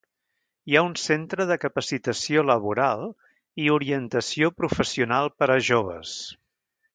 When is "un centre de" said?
0.85-1.57